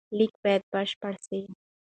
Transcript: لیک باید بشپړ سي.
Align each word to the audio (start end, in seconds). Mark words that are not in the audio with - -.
لیک 0.17 0.33
باید 0.43 0.63
بشپړ 0.71 1.13
سي. 1.25 1.39